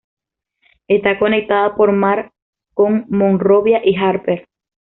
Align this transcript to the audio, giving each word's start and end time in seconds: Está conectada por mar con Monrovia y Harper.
Está 0.87 1.19
conectada 1.19 1.75
por 1.75 1.91
mar 1.91 2.31
con 2.73 3.05
Monrovia 3.09 3.81
y 3.85 3.95
Harper. 3.97 4.47